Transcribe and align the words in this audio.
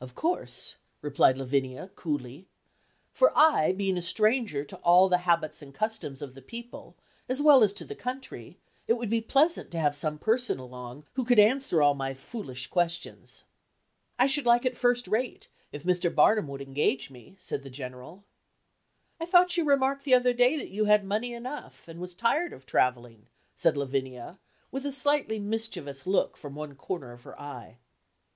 "Of 0.00 0.16
course," 0.16 0.74
replied 1.02 1.38
Lavinia, 1.38 1.92
coolly, 1.94 2.48
"for 3.12 3.30
I, 3.38 3.70
being 3.72 3.96
a 3.96 4.02
stranger 4.02 4.64
to 4.64 4.76
all 4.78 5.08
the 5.08 5.18
habits 5.18 5.62
and 5.62 5.72
customs 5.72 6.20
of 6.20 6.34
the 6.34 6.42
people, 6.42 6.96
as 7.28 7.40
well 7.40 7.62
as 7.62 7.72
to 7.74 7.84
the 7.84 7.94
country, 7.94 8.58
it 8.88 8.94
would 8.94 9.08
be 9.08 9.20
pleasant 9.20 9.70
to 9.70 9.78
have 9.78 9.94
some 9.94 10.18
person 10.18 10.58
along 10.58 11.04
who 11.12 11.24
could 11.24 11.38
answer 11.38 11.80
all 11.80 11.94
my 11.94 12.12
foolish 12.12 12.66
questions." 12.66 13.44
"I 14.18 14.26
should 14.26 14.46
like 14.46 14.64
it 14.64 14.76
first 14.76 15.06
rate, 15.06 15.46
if 15.70 15.84
Mr. 15.84 16.12
Barnum 16.12 16.48
would 16.48 16.60
engage 16.60 17.08
me," 17.08 17.36
said 17.38 17.62
the 17.62 17.70
General. 17.70 18.24
"I 19.20 19.26
thought 19.26 19.56
you 19.56 19.62
remarked 19.64 20.02
the 20.02 20.14
other 20.14 20.32
day 20.32 20.56
that 20.56 20.70
you 20.70 20.86
had 20.86 21.04
money 21.04 21.32
enough, 21.32 21.86
and 21.86 22.00
was 22.00 22.14
tired 22.16 22.52
of 22.52 22.66
travelling," 22.66 23.28
said 23.54 23.76
Lavinia, 23.76 24.40
with 24.72 24.84
a 24.84 24.90
slightly 24.90 25.38
mischievous 25.38 26.04
look 26.04 26.36
from 26.36 26.56
one 26.56 26.74
corner 26.74 27.12
of 27.12 27.22
her 27.22 27.40
eye. 27.40 27.76